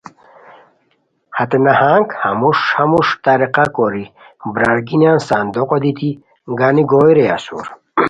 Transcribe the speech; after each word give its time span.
ہتے 1.37 1.57
نہنگ 1.65 2.07
ہموݰ 2.21 2.59
ہموݰ 2.77 3.07
طریقہ 3.25 3.63
کوری 3.75 4.05
برارگینیان 4.53 5.19
صندوقو 5.27 5.77
دیتی 5.83 6.09
گانی 6.59 6.83
گوئے 6.91 7.11
رے 7.17 7.25
اسور 7.35 7.65